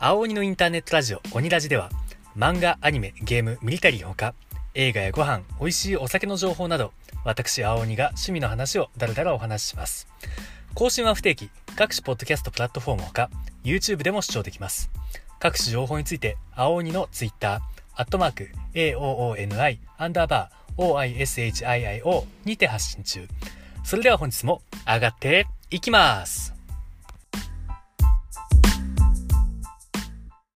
[0.00, 1.90] 青鬼のインターネットラジオ鬼ラジでは
[2.36, 4.32] 漫画、アニメ、ゲーム、ミリタリーほか
[4.74, 6.92] 映画やご飯、美味しいお酒の情報など
[7.24, 10.06] 私青鬼が趣味の話をだらだらお話しします。
[10.74, 13.28] 更新は不定期各種ポッドキャストプラットフォームほか
[13.64, 14.88] YouTube でも視聴できます。
[15.40, 17.60] 各種情報について青鬼の Twitter
[17.96, 23.26] アットマーク AOONI アンダーバー OISHIIO にて発信中。
[23.82, 26.47] それでは本日も上がっていきます。